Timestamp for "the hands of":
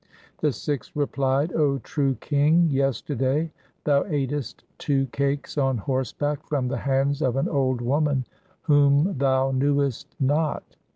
6.69-7.35